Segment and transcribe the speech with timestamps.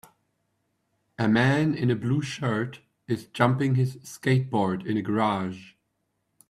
[1.19, 5.73] A man in a blue shirt is jumping his skateboard in a garage.